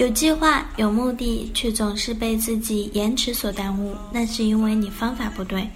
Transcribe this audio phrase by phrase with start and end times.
[0.00, 5.68] 有计划、有目的，却总是被自己延迟所耽误，那是因为你方法不对。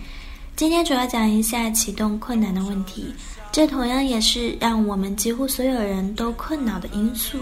[0.57, 3.05] 今天主要讲一下启动困难的问题，
[3.53, 7.37] 这同样也是让我们几乎所有人都困扰的因素。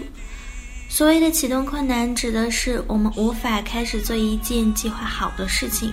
[0.88, 5.88] 所谓的启动困难，指的是我们无法开始做一件计划好的事情，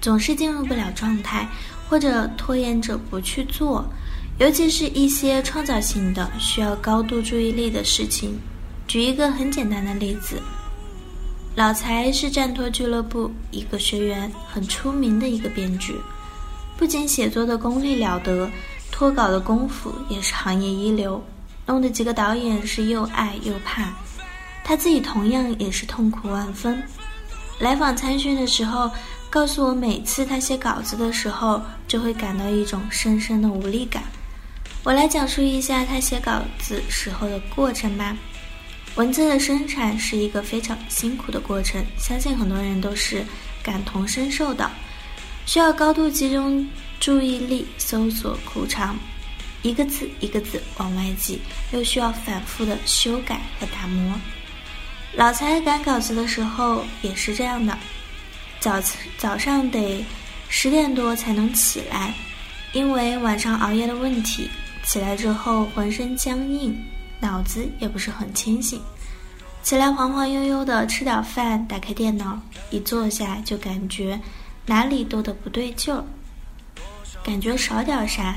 [0.00, 1.48] 总是进入不了状态，
[1.88, 3.88] 或者拖延着不去做，
[4.40, 8.36] 尤其是一些创造性的、需要高度注意力的事情。
[8.86, 10.40] 举一个很简单的例子，
[11.56, 15.96] 老财是战托俱乐部一个学员，很出名的一个编剧，
[16.76, 18.48] 不仅写作的功力了得，
[18.92, 21.20] 脱稿的功夫也是行业一流，
[21.66, 23.92] 弄得几个导演是又爱又怕，
[24.62, 26.80] 他自己同样也是痛苦万分。
[27.58, 28.88] 来访参训的时候，
[29.28, 34.04] 告诉我每次他写稿子的时候，就会感到一种深深的无力感。
[34.84, 38.16] 我来讲述一下他写稿子时候的过程吧。
[38.96, 43.22] 文字的生产是一个非常辛苦的过程，相信很多人都是
[43.62, 44.70] 感同身受的。
[45.44, 46.66] 需要高度集中
[46.98, 48.96] 注意力搜索枯肠，
[49.60, 51.38] 一个字一个字往外挤，
[51.72, 54.18] 又需要反复的修改和打磨。
[55.12, 57.76] 老财赶稿子的时候也是这样的，
[58.60, 58.82] 早
[59.18, 60.02] 早上得
[60.48, 62.14] 十点多才能起来，
[62.72, 64.48] 因为晚上熬夜的问题，
[64.84, 66.74] 起来之后浑身僵硬。
[67.20, 68.80] 脑子也不是很清醒，
[69.62, 72.38] 起来晃晃悠悠的吃点饭，打开电脑，
[72.70, 74.20] 一坐下就感觉
[74.66, 76.04] 哪里都的不对劲儿，
[77.24, 78.36] 感觉少点啥。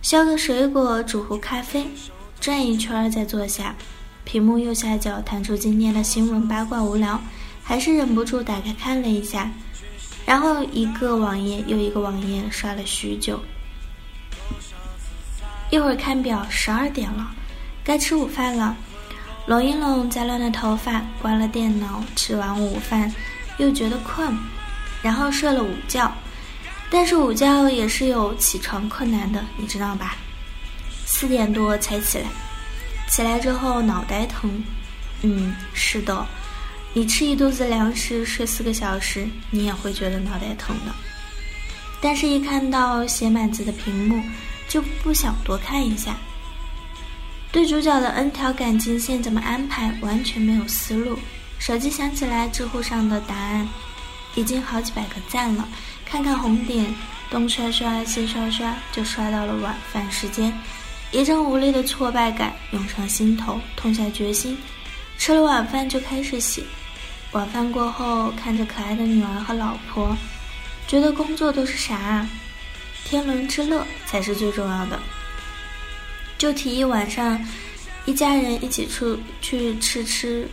[0.00, 1.86] 削个水果，煮壶咖啡，
[2.40, 3.74] 转一圈再坐下，
[4.24, 7.20] 屏幕右下角弹出今天的新闻八卦，无聊，
[7.64, 9.50] 还是忍不住打开看了一下，
[10.24, 13.40] 然后一个网页又一个网页刷了许久，
[15.70, 17.34] 一会儿看表，十二点了。
[17.88, 18.76] 该吃午饭了，
[19.46, 23.10] 拢一拢杂乱的头发，关了电脑，吃完午饭，
[23.56, 24.30] 又觉得困，
[25.00, 26.12] 然后睡了午觉。
[26.90, 30.16] 但是午觉也是有起床困难的，你知道吧？
[31.06, 32.26] 四点多才起来，
[33.08, 34.62] 起来之后脑袋疼。
[35.22, 36.26] 嗯，是的，
[36.92, 40.92] 你吃一肚子粮食，睡四个小时，你也会觉得脑袋疼的。
[42.02, 44.22] 但是，一看到写满字的屏幕，
[44.68, 46.14] 就不想多看一下。
[47.50, 51.18] 对主角的 N 条感情线怎么安排，完全没有思路。
[51.58, 53.66] 手机响起来，知乎上的答案
[54.34, 55.66] 已经好几百个赞了。
[56.04, 56.94] 看看红点，
[57.30, 60.52] 东刷刷西刷刷，就刷到了晚饭时间。
[61.10, 64.56] 一阵无力的挫败感涌上心头，痛下决心，
[65.16, 66.62] 吃了晚饭就开始写。
[67.32, 70.14] 晚饭过后，看着可爱的女儿和老婆，
[70.86, 72.28] 觉得工作都是啥啊？
[73.04, 75.00] 天伦之乐才是最重要的。
[76.38, 77.44] 就提议晚上
[78.06, 80.48] 一家人一起出去吃吃。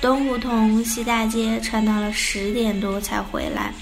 [0.00, 3.72] 东胡同西大街串到了十点多才回来。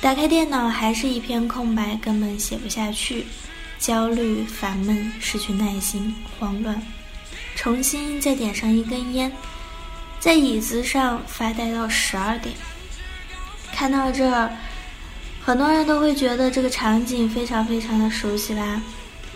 [0.00, 3.24] 打开电脑还是一片空白，根本写不下去，
[3.78, 6.80] 焦虑、烦闷、失去耐心、慌乱。
[7.54, 9.32] 重新再点上一根烟，
[10.20, 12.54] 在椅子上发呆到十二点。
[13.72, 14.50] 看到这儿，
[15.40, 18.80] 很多人都会觉得这个场景非常非常的熟悉吧。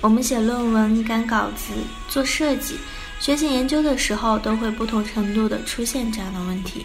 [0.03, 1.73] 我们写论文、赶稿子、
[2.09, 2.77] 做设计、
[3.21, 6.85] 学习研究的时候，都会不同程度的出现这样的问题。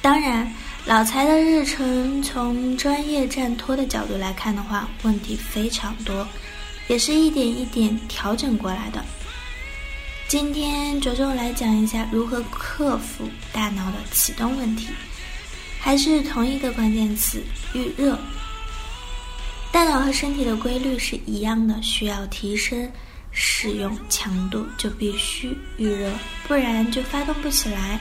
[0.00, 0.50] 当然，
[0.86, 6.26] 老财的日程从专业站托的角度来看的话，问题非常多，
[6.86, 9.04] 也是一点一点调整过来的。
[10.28, 14.86] 今天着重来讲一下如何克服大脑的启动问题。
[15.78, 17.42] 还是同一个关键词
[17.72, 18.18] 预热。
[19.70, 22.90] 大脑和身体的规律是一样的，需要提升
[23.30, 26.10] 使用强度就必须预热，
[26.46, 28.00] 不然就发动不起来。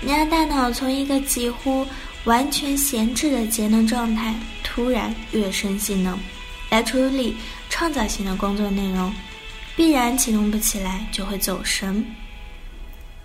[0.00, 1.86] 你让大脑从一个几乎
[2.24, 6.18] 完全闲置的节能状态突然跃升性能，
[6.70, 7.36] 来处理
[7.68, 9.12] 创造性的工作内容，
[9.76, 12.04] 必然启动不起来，就会走神。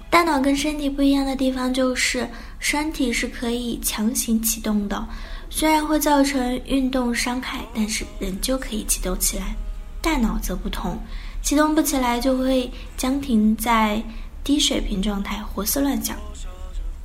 [0.09, 2.27] 大脑跟身体不一样的地方就是，
[2.59, 5.07] 身体是可以强行启动的，
[5.49, 9.55] 虽然会造成运动伤害，但是仍旧可以启动起来。
[10.01, 10.97] 大脑则不同，
[11.41, 14.01] 启动不起来就会僵停在
[14.43, 16.17] 低水平状态胡思乱想。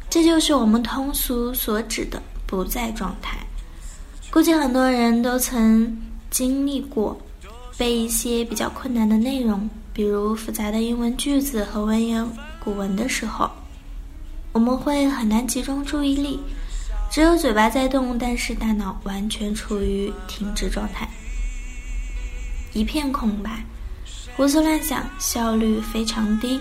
[0.08, 3.38] 这就是我们通俗所指的不在状态。
[4.30, 5.96] 估计很多人都曾
[6.30, 7.18] 经历过
[7.76, 12.26] 背一些比较困难的内容，比如复杂的英文句子和文言
[12.62, 13.50] 古文的时候，
[14.52, 16.38] 我们会很难集中注意力，
[17.10, 21.08] 只有嘴巴在动，但是大脑完全处于停止状态，
[22.74, 23.64] 一片空白，
[24.36, 26.60] 胡思乱想，效率非常低。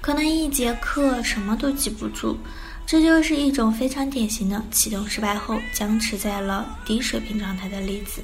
[0.00, 2.36] 可能一节课什么都记不住，
[2.84, 8.22] 这就是一种非常典型的启动失败后僵持在了低水平状态的例子。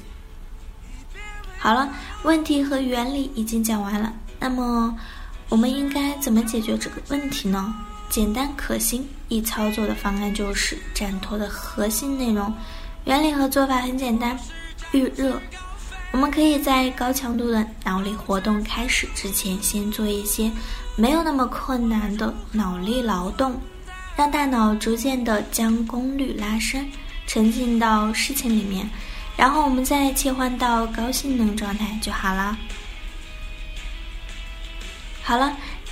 [1.57, 1.89] 好了，
[2.23, 4.97] 问题和原理已经讲完了，那么
[5.47, 7.73] 我们应该怎么解决这个问题呢？
[8.09, 12.53] 简单可行、易操作的方案就是展拓的核心内容。
[13.05, 14.37] 原理和做法很简单，
[14.91, 15.39] 预热。
[16.11, 20.49] 我们可以在高强度的脑力活动开始之前，先做一些
[20.95, 23.59] 没有那么困难的脑力劳动，
[24.15, 26.89] 让大脑逐渐的将功率拉伸，
[27.27, 28.89] 沉浸到事情里面，
[29.35, 32.57] 然后我们再切换到高性能状态就好了。
[35.21, 35.57] 好了，